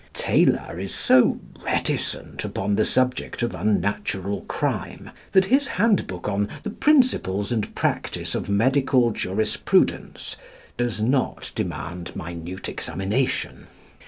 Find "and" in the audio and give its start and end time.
7.51-7.75